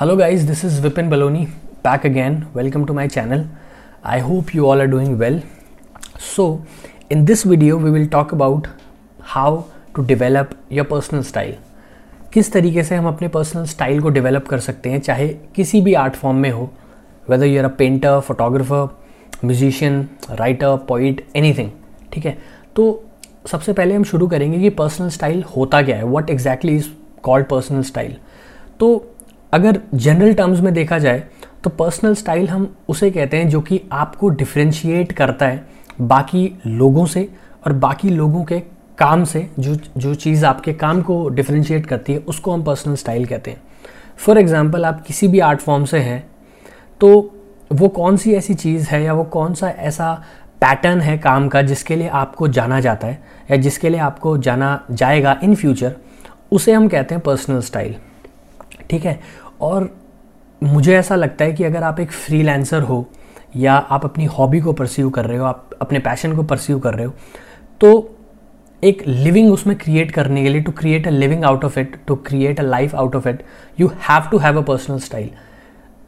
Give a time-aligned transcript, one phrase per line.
[0.00, 1.44] Hello guys this is Vipin Baloni
[1.84, 3.44] back again welcome to my channel
[4.04, 5.42] I hope you all are doing well
[6.36, 6.64] so
[7.12, 8.66] in this video we will talk about
[9.20, 9.62] how
[9.96, 11.54] to develop your personal style
[12.32, 15.94] किस तरीके से हम अपने personal style को develop कर सकते हैं, चाहे किसी भी
[15.94, 16.70] आर्ट फॉर्म में हो
[17.30, 18.98] whether you are a painter photographer
[19.44, 21.70] musician writer poet anything
[22.12, 22.38] ठीक है?
[22.76, 23.04] तो
[23.46, 26.88] सबसे पहले हम शुरू करेंगे कि पर्सनल स्टाइल होता क्या है what exactly is
[27.22, 28.16] called personal style
[28.80, 29.14] तो
[29.52, 31.22] अगर जनरल टर्म्स में देखा जाए
[31.64, 35.66] तो पर्सनल स्टाइल हम उसे कहते हैं जो कि आपको डिफ्रेंशिएट करता है
[36.00, 37.28] बाकी लोगों से
[37.66, 38.58] और बाकी लोगों के
[38.98, 43.26] काम से, जो जो चीज़ आपके काम को डिफ्रेंशिएट करती है, उसको हम पर्सनल स्टाइल
[43.26, 43.60] कहते हैं।
[44.16, 46.24] फॉर एग्ज़ाम्पल आप किसी भी आर्ट फॉर्म से हैं
[47.00, 47.08] तो
[47.72, 50.12] वो कौन सी ऐसी चीज़ है या वो कौन सा ऐसा
[50.60, 54.80] पैटर्न है काम का जिसके लिए आपको जाना जाता है या जिसके लिए आपको जाना
[54.90, 55.94] जाएगा इन फ्यूचर
[56.52, 57.94] उसे हम कहते हैं पर्सनल स्टाइल
[58.90, 59.18] ठीक है?
[59.60, 59.90] और
[60.62, 63.06] मुझे ऐसा लगता है कि अगर आप एक फ्रीलांसर हो,
[63.56, 66.94] या आप अपनी हॉबी को परस्यू कर रहे हो, आप अपने पैशन को परस्यू कर
[66.94, 67.12] रहे हो
[67.80, 68.14] तो
[68.82, 72.14] एक लिविंग उसमें क्रिएट करने के लिए to create a living out of it to
[72.16, 73.42] create a life out of it
[73.80, 75.30] you have to have a personal style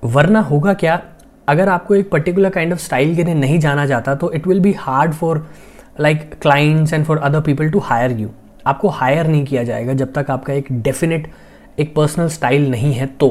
[0.05, 1.01] वरना होगा क्या?
[1.49, 4.61] अगर आपको एक पर्टिकुलर काइंड ऑफ़ स्टाइल के लिए नहीं जाना जाता तो it will
[4.61, 5.47] be hard for
[6.01, 8.29] like clients and for other people to hire you
[8.67, 11.31] आपको हायर नहीं किया जाएगा जब तक आपका एक डेफिनेट
[11.81, 13.29] एक पर्सनल स्टाइल नहीं है तो।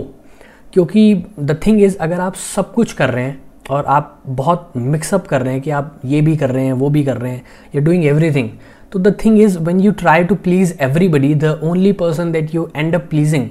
[0.74, 5.28] क्योंकि द थिंग इज़ अगर आप सब कुछ कर रहे हैं और आप बहुत मिक्सअप
[5.28, 7.44] कर रहे हैं कि आप ये भी कर रहे हैं, वो भी कर रहे हैं
[7.76, 8.50] यू डूइंग एवरीथिंग
[8.92, 12.70] तो the thing is when you try to please everybody the only person that you
[12.76, 13.50] end up pleasing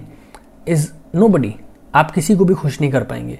[0.68, 0.88] is
[1.28, 1.54] nobody
[1.94, 3.38] आप किसी को भी खुश नहीं कर पाएँगे।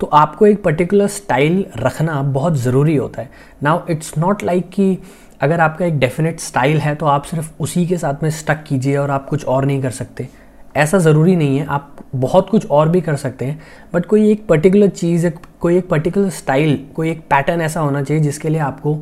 [0.00, 3.30] तो आपको एक पर्टिकुलर स्टाइल रखना बहुत ज़रूरी होता है।
[3.62, 4.98] नाउ इट्स नॉट लाइक कि
[5.40, 8.96] अगर आपका एक डेफिनेट स्टाइल है तो आप सिर्फ़ उसी के साथ में स्टक कीजिए
[8.96, 10.28] और आप कुछ और नहीं कर सकते।
[10.76, 13.60] ऐसा ज़रूरी नहीं है, आप बहुत कुछ और भी कर सकते हैं
[13.94, 15.28] बट कोई एक पर्टिकुलर चीज़,
[15.60, 18.96] कोई एक पर्टिकुलर स्टाइल कोई एक पैटर्न ऐसा होना चाहिए जिसके लिए आपको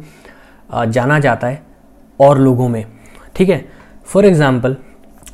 [0.71, 1.63] जाना जाता है
[2.21, 2.85] और लोगों में।
[3.37, 3.65] ठीक है?
[4.07, 4.77] फॉर एग्ज़ाम्पल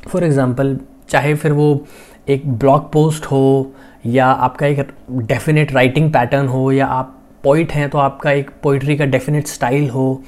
[0.07, 0.77] फॉर एग्ज़ाम्पल
[1.09, 1.85] चाहे फिर वो
[2.29, 3.73] एक ब्लॉग पोस्ट हो
[4.05, 8.95] या आपका एक डेफिनेट राइटिंग पैटर्न हो या आप पोइट हैं तो आपका एक पोइट्री
[8.97, 10.21] का डेफिनेट स्टाइल हो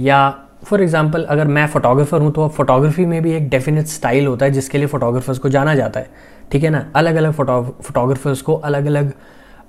[0.00, 0.18] या
[0.62, 4.52] फॉर एग्ज़ाम्पल अगर मैं फ़ोटोग्राफ़र हूँ तो फोटोग्राफी में भी एक डेफिनेट स्टाइल होता है
[4.52, 6.10] जिसके लिए फ़ोटोग्राफर्स को जाना जाता है।
[6.52, 6.84] ठीक है ना?
[6.96, 9.12] अलग अलग फ़ोटो फोटोग्राफर्स को अलग अलग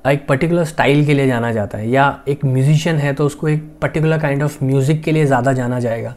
[0.07, 3.63] एक पर्टिकुलर स्टाइल के लिए जाना जाता है। या एक म्यूजिशियन है तो उसको एक
[3.81, 6.15] पर्टिकुलर काइंड ऑफ़ म्यूज़िक के लिए ज़्यादा जाना जाएगा।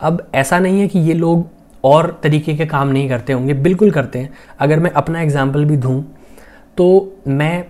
[0.00, 1.46] अब ऐसा नहीं है कि ये लोग
[1.84, 5.76] और तरीके के काम नहीं करते होंगे। बिल्कुल करते हैं। अगर मैं अपना एग्ज़ाम्पल भी
[5.76, 6.02] दूँ
[6.78, 6.86] तो
[7.28, 7.64] मैं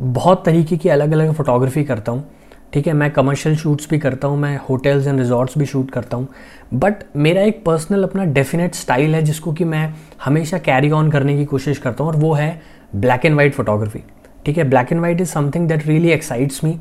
[0.00, 2.24] बहुत तरीके की अलग अलग फ़ोटोग्राफी करता हूँ।
[2.72, 6.16] ठीक है, मैं कमर्शियल शूट्स भी करता हूँ, मैं होटल्स एंड रिजॉर्ट्स भी शूट करता
[6.16, 6.28] हूँ
[6.74, 9.92] बट मेरा एक पर्सनल अपना डेफिनेट स्टाइल है जिसको कि मैं
[10.24, 12.60] हमेशा कैरी ऑन करने की कोशिश करता हूँ, और वो है
[12.94, 14.02] ब्लैक एंड वाइट फ़ोटोग्राफी
[14.46, 16.78] ठीक है black and white is something that really excites me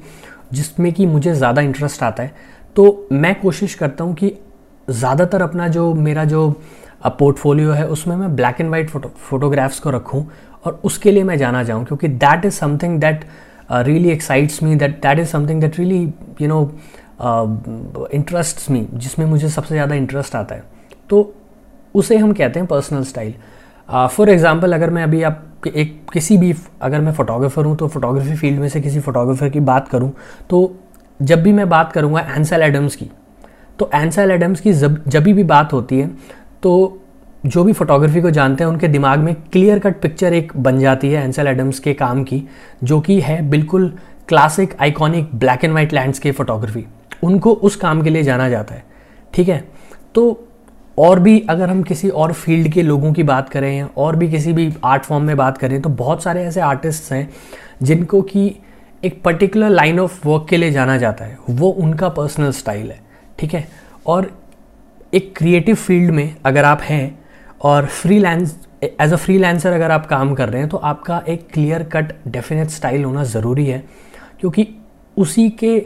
[0.53, 2.33] जिसमें कि मुझे ज़्यादा इंटरेस्ट आता है।
[2.75, 4.33] तो मैं कोशिश करता हूँ कि
[4.87, 6.49] ज़्यादातर अपना जो मेरा जो
[7.09, 10.25] पोर्टफोलियो है, उसमें मैं black and white photo photographs को रखूँ,
[10.65, 13.25] और उसके लिए मैं जाना चाहूँ, क्योंकि that is something that
[13.69, 16.01] really excites me that that is something that really
[16.41, 16.61] you know
[18.13, 20.63] interest me जिसमें मुझे सबसे ज़्यादा इंटरेस्ट आता है।
[21.09, 21.33] तो
[21.95, 23.33] उसे हम कहते हैं पर्सनल स्टाइल
[23.89, 28.35] फॉर एग्ज़ाम्पल अगर मैं अभी आप एक, किसी भी, अगर मैं फ़ोटोग्राफ़र हूँ तो फोटोग्राफी
[28.35, 30.11] फ़ील्ड में से किसी फ़ोटोग्राफ़र की बात करूँ
[30.49, 30.75] तो
[31.19, 33.09] जब भी मैं बात करूँगा एंसल एडम्स की
[33.79, 36.07] तो एंसल एडम्स की जब जब भी बात होती है
[36.63, 36.73] तो
[37.47, 41.11] जो भी फोटोग्राफी को जानते हैं, उनके दिमाग में क्लियर कट पिक्चर एक बन जाती
[41.11, 42.43] है एंसल एडम्स के काम की,
[42.83, 43.93] जो कि है बिल्कुल
[44.27, 46.85] classic iconic black and white landscape photography
[47.23, 48.83] उनको उस काम के लिए जाना जाता है।
[49.33, 49.63] ठीक है?
[50.15, 50.43] तो
[50.97, 54.53] और भी अगर हम किसी और फ़ील्ड के लोगों की बात करें और भी किसी
[54.53, 57.29] भी आर्ट फॉर्म में बात करें तो बहुत सारे ऐसे आर्टिस्ट हैं
[57.83, 58.55] जिनको कि
[59.03, 62.99] एक पर्टिकुलर लाइन ऑफ़ वर्क के लिए जाना जाता है। वो उनका पर्सनल स्टाइल है।
[63.39, 63.67] ठीक है?
[64.05, 64.31] और
[65.13, 67.26] एक क्रिएटिव फ़ील्ड में अगर आप हैं
[67.61, 71.83] और फ्रीलांस एज अ फ्रीलांसर अगर आप काम कर रहे हैं तो आपका एक क्लियर
[71.93, 73.83] कट डेफिनेट स्टाइल होना ज़रूरी है,
[74.39, 74.67] क्योंकि
[75.17, 75.77] उसी के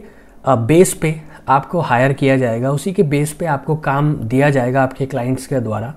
[0.45, 1.15] बेस पे
[1.50, 5.59] आपको हायर किया जाएगा, उसी के बेस पे आपको काम दिया जाएगा आपके क्लाइंट्स के
[5.59, 5.94] द्वारा।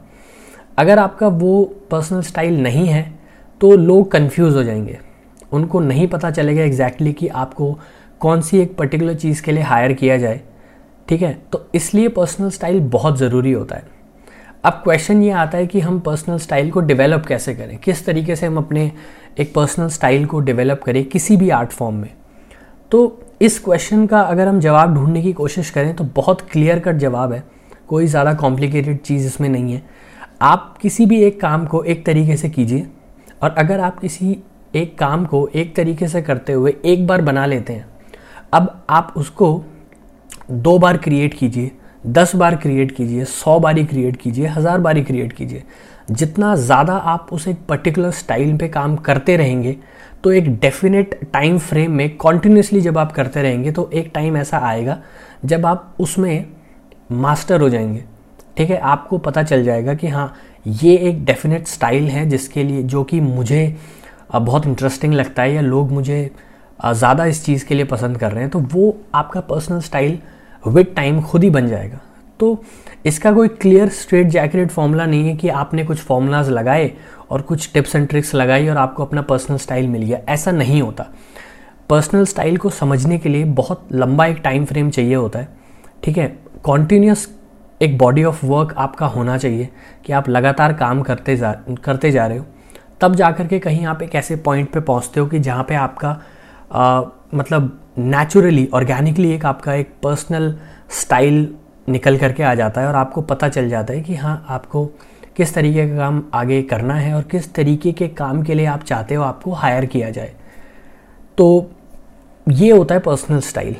[0.78, 3.02] अगर आपका वो पर्सनल स्टाइल नहीं है
[3.60, 4.98] तो लोग कंफ्यूज हो जाएँगे।
[5.52, 7.72] उनको नहीं पता चलेगा एग्जैक्टली exactly कि आपको
[8.20, 10.40] कौन सी एक पर्टिकुलर चीज़ के लिए हायर किया जाए।
[11.08, 11.32] ठीक है?
[11.52, 13.93] तो इसलिए पर्सनल स्टाइल बहुत ज़रूरी होता है।
[14.64, 17.76] अब क्वेश्चन ये आता है कि हम पर्सनल स्टाइल को डेवलप कैसे करें?
[17.78, 18.90] किस तरीके से हम अपने
[19.40, 22.10] एक पर्सनल स्टाइल को डेवलप करें किसी भी आर्ट फॉर्म में?
[22.90, 26.96] तो इस क्वेश्चन का अगर हम जवाब ढूँढने की कोशिश करें तो बहुत क्लियर कट
[26.96, 27.42] जवाब है।
[27.88, 29.82] कोई ज़्यादा कॉम्प्लिकेटेड चीज़ इसमें नहीं है।
[30.42, 32.86] आप किसी भी एक काम को एक तरीके से कीजिए,
[33.42, 34.36] और अगर आप किसी
[34.74, 37.86] एक काम को एक तरीके से करते हुए एक बार बना लेते हैं,
[38.52, 39.64] अब आप उसको
[40.50, 41.70] दो बार क्रिएट कीजिए।
[42.06, 45.62] दस बार क्रिएट कीजिए, सौ बारी क्रिएट कीजिए, हज़ार बारी क्रिएट कीजिए।
[46.10, 49.76] जितना ज़्यादा आप उस एक पर्टिकुलर स्टाइल पे काम करते रहेंगे
[50.24, 54.58] तो एक डेफिनेट टाइम फ्रेम में कॉन्टिन्यूसली जब आप करते रहेंगे तो एक टाइम ऐसा
[54.58, 54.98] आएगा,
[55.44, 56.44] जब आप उसमें
[57.12, 58.04] मास्टर हो जाएँगे।
[58.56, 58.78] ठीक है?
[58.78, 60.34] आपको पता चल जाएगा कि हाँ
[60.66, 63.76] ये एक डेफिनेट स्टाइल है जिसके लिए, जो कि मुझे
[64.32, 66.30] बहुत इंटरेस्टिंग लगता है या लोग मुझे
[66.80, 70.18] ज़्यादा इस चीज़ के लिए पसंद कर रहे हैं तो वो आपका पर्सनल स्टाइल
[70.66, 72.00] विद टाइम खुद ही बन जाएगा।
[72.40, 72.64] तो
[73.06, 76.90] इसका कोई क्लियर स्ट्रेट जैकेट फॉर्मूला नहीं है कि आपने कुछ फॉर्मूलाज लगाए
[77.30, 80.82] और कुछ टिप्स एंड ट्रिक्स लगाई और आपको अपना पर्सनल स्टाइल मिल गया। ऐसा नहीं
[80.82, 81.06] होता।
[81.90, 85.48] पर्सनल स्टाइल को समझने के लिए बहुत लंबा एक टाइम फ्रेम चाहिए होता है।
[86.04, 86.38] ठीक है?
[86.64, 87.28] कॉन्टीन्यूस
[87.82, 89.68] एक बॉडी ऑफ़ वर्क आपका होना चाहिए
[90.04, 91.52] कि आप लगातार काम करते जा
[91.84, 92.44] करते जा रहे हो।
[93.00, 95.74] तब जा कर के कहीं आप एक ऐसे पॉइंट पे पहुँचते हो कि जहाँ पे
[95.74, 96.20] आपका
[96.72, 97.02] आ,
[97.34, 100.54] मतलब नेचुरली ऑर्गेनिकली एक आपका एक पर्सनल
[101.00, 101.48] स्टाइल
[101.88, 104.84] निकल करके आ जाता है और आपको पता चल जाता है कि हाँ आपको
[105.36, 108.82] किस तरीके का काम आगे करना है और किस तरीके के काम के लिए आप
[108.82, 110.32] चाहते हो आपको हायर किया जाए।
[111.38, 111.70] तो
[112.46, 113.76] ये होता है पर्सनल स्टाइल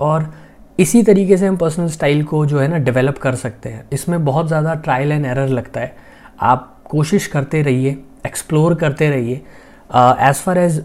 [0.00, 0.32] और
[0.78, 4.24] इसी तरीके से हम पर्सनल स्टाइल को जो है ना डेवलप कर सकते हैं। इसमें
[4.24, 5.94] बहुत ज़्यादा ट्रायल एंड एरर लगता है।
[6.40, 7.96] आप कोशिश करते रहिए
[8.26, 9.42] एक्सप्लोर करते रहिए।
[9.90, 10.76] As far as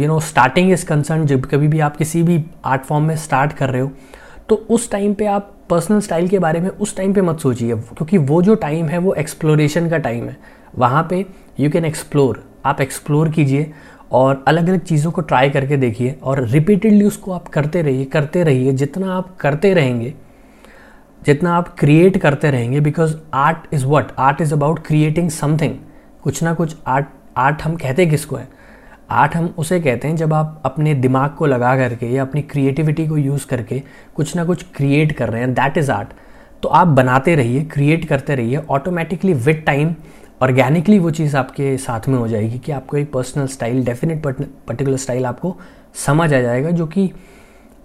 [0.00, 3.52] you know starting is concern जब कभी भी आप किसी भी आर्ट फॉर्म में स्टार्ट
[3.52, 3.90] कर रहे हो
[4.48, 7.74] तो उस टाइम पे आप पर्सनल स्टाइल के बारे में उस टाइम पे मत सोचिए,
[7.74, 10.36] क्योंकि वो जो टाइम है, वो एक्सप्लोरेशन का टाइम है।
[10.78, 11.24] वहाँ पे
[11.60, 13.70] यू कैन एक्सप्लोर आप एक्सप्लोर कीजिए
[14.12, 18.42] और अलग अलग चीज़ों को ट्राई करके देखिए और रिपीटेडली उसको आप करते रहिए करते
[18.44, 20.14] रहिए, जितना आप करते रहेंगे,
[21.22, 25.76] जितना आप क्रिएट करते रहेंगे because art is what art is about creating something
[26.22, 28.48] कुछ ना कुछ आर्ट आर्ट हम कहते हैं किसको है?
[29.10, 33.06] आर्ट हम उसे कहते हैं जब आप अपने दिमाग को लगा करके या अपनी क्रिएटिविटी
[33.08, 33.82] को यूज़ करके
[34.14, 36.08] कुछ ना कुछ क्रिएट कर रहे हैं दैट इज़ आर्ट
[36.62, 39.94] तो आप बनाते रहिए क्रिएट करते रहिए ऑटोमेटिकली विद टाइम
[40.42, 44.96] ऑर्गेनिकली वो चीज़ आपके साथ में हो जाएगी कि आपको एक personal style definite particular
[44.96, 45.56] style आपको
[45.94, 47.10] समझ आ जाएगा जो कि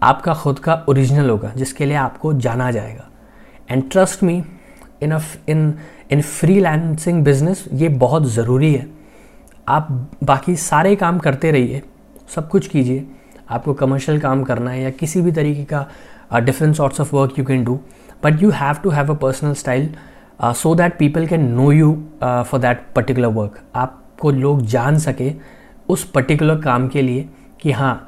[0.03, 3.07] आपका खुद का ओरिजिनल होगा, जिसके लिए आपको जाना जाएगा।
[3.71, 4.43] And trust me
[5.03, 5.19] in
[5.49, 5.73] in
[6.11, 6.21] in
[6.59, 8.98] freelancing business ये बहुत ज़रूरी है।
[9.69, 9.87] आप
[10.23, 11.81] बाकी सारे काम करते रहिए
[12.35, 13.05] सब कुछ कीजिए।
[13.49, 17.45] आपको कमर्शियल काम करना है या किसी भी तरीके का different sorts of work you
[17.45, 17.79] can do
[18.23, 19.89] but you have to have a personal style
[20.43, 21.91] so that people can know you
[22.23, 25.31] for that particular work आपको लोग जान सके
[25.89, 27.29] उस पर्टिकुलर काम के लिए
[27.61, 28.07] कि हाँ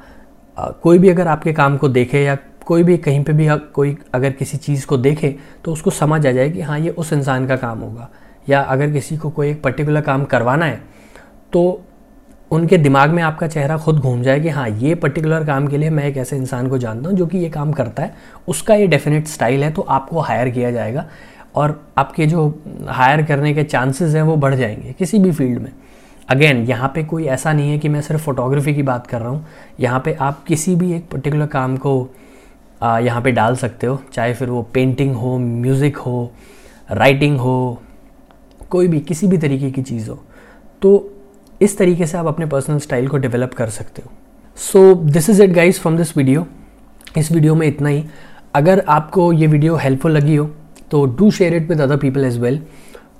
[0.56, 2.36] uh, कोई भी अगर आपके काम को देखे या
[2.66, 6.30] कोई भी कहीं पे भी कोई अगर किसी चीज़ को देखे तो उसको समझ आ
[6.32, 8.08] जाए कि हाँ ये उस इंसान का काम होगा।
[8.48, 10.91] या अगर किसी को कोई एक पर्टिकुलर काम करवाना है
[11.52, 11.80] तो
[12.50, 15.90] उनके दिमाग में आपका चेहरा खुद घूम जाए कि हाँ ये पर्टिकुलर काम के लिए
[15.90, 18.14] मैं एक ऐसे इंसान को जानता हूँ जो कि ये काम करता है।
[18.48, 21.04] उसका ये डेफिनेट स्टाइल है तो आपको हायर किया जाएगा
[21.54, 22.48] और आपके जो
[22.88, 25.70] हायर करने के चांसेस हैं वो बढ़ जाएँगे किसी भी फ़ील्ड में।
[26.28, 29.28] अगेन यहाँ पे कोई ऐसा नहीं है कि मैं सिर्फ़ फोटोग्राफी की बात कर रहा
[29.28, 29.46] हूँ।
[29.80, 32.08] यहाँ पे आप किसी भी एक पर्टिकुलर काम को
[32.80, 36.30] यहाँ पे डाल सकते हो, चाहे फिर वो पेंटिंग हो म्यूज़िक हो
[36.90, 37.82] राइटिंग हो,
[38.70, 40.18] कोई भी, किसी भी तरीके की चीज़ हो।
[40.82, 41.10] तो
[41.62, 44.12] इस तरीके से आप अपने पर्सनल स्टाइल को डेवलप कर सकते हो।
[44.58, 46.46] So this is it guys from this video
[47.18, 48.04] इस वीडियो में इतना ही।
[48.54, 50.50] अगर आपको ये वीडियो हेल्पफुल लगी हो
[50.90, 52.60] तो do share it with other people as well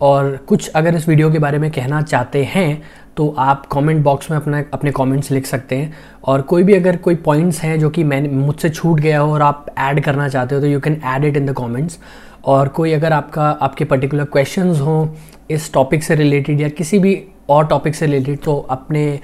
[0.01, 2.83] और कुछ अगर इस वीडियो के बारे में कहना चाहते हैं
[3.17, 5.93] तो आप कमेंट बॉक्स में अपना, अपने कमेंट्स लिख सकते हैं।
[6.25, 9.43] और कोई भी अगर कोई पॉइंट्स हैं जो कि मैंने, मुझसे छूट गया हो और
[9.43, 11.99] आप ऐड करना चाहते हो तो you can add it in the comments
[12.45, 15.09] और कोई अगर आपका, आपके पर्टिकुलर क्वेश्चंस हों,
[15.51, 17.15] इस टॉपिक से रिलेटेड या किसी भी
[17.49, 19.21] और टॉपिक से रिलेटेड तो अपने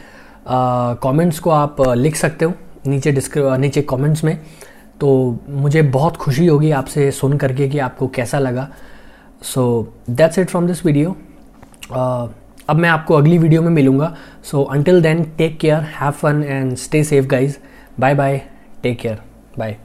[1.03, 2.53] कमेंट्स को आप लिख सकते हो
[2.87, 4.37] नीचे डिस्क्रि नीचे कमेंट्स में।
[5.01, 8.69] तो मुझे बहुत खुशी होगी आपसे सुन करके कि आपको कैसा लगा।
[9.45, 11.17] So that's it from this video
[11.93, 16.75] अब मैं आपको अगली वीडियो में मिलूँगा। So until then take care have fun and
[16.77, 17.57] stay safe guys
[18.01, 18.41] bye bye
[18.83, 19.19] take care
[19.59, 19.77] bye